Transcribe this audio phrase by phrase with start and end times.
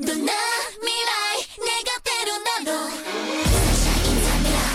[0.00, 4.70] どんな未来願ってるんだろう Sunshine in the mirror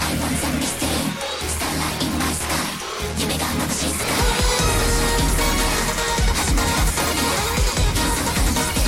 [0.00, 0.92] I want some mystery
[1.48, 2.52] Starlight in my sky
[3.18, 4.04] 夢がまぶしい世界
[4.36, 5.96] Sunshine in the mirror
[6.36, 7.32] 始まるラブストーリー
[7.96, 8.84] 幻想感じて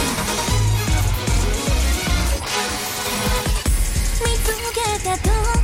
[4.28, 5.57] 見つけたと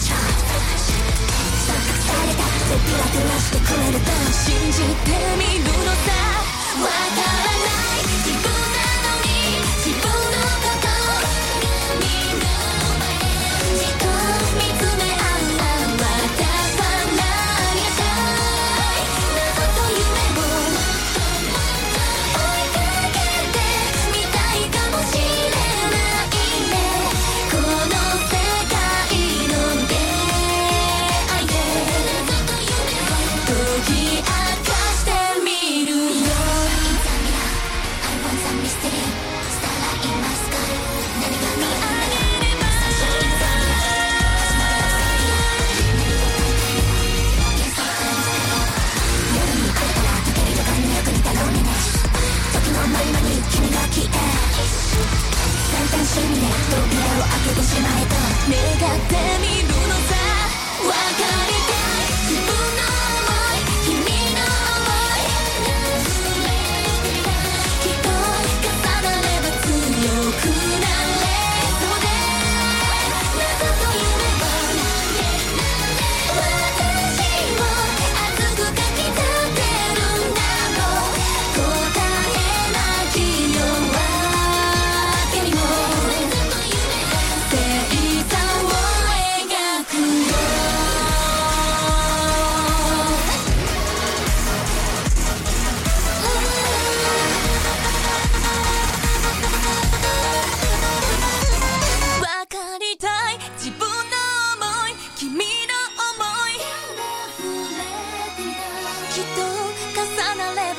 [0.00, 0.20] さら
[0.80, 5.89] された背開きはしてくれると信じてみるの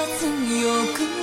[0.08, 1.21] 月に送